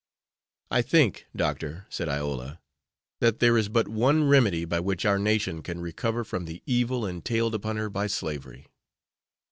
"I 0.71 0.81
think, 0.81 1.27
Doctor," 1.35 1.85
said 1.89 2.09
Iola, 2.09 2.59
"that 3.19 3.37
there 3.39 3.55
is 3.55 3.69
but 3.69 3.87
one 3.87 4.23
remedy 4.23 4.65
by 4.65 4.79
which 4.79 5.05
our 5.05 5.19
nation 5.19 5.61
can 5.61 5.79
recover 5.79 6.23
from 6.23 6.45
the 6.45 6.63
evil 6.65 7.05
entailed 7.05 7.53
upon 7.53 7.77
her 7.77 7.87
by 7.87 8.07
slavery." 8.07 8.65